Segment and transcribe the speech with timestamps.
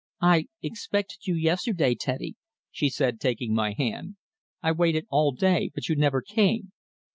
[0.23, 2.35] "I expected you yesterday, Teddy,"
[2.71, 4.15] she said, taking my hand.
[4.63, 6.71] "I waited all day, but you never came."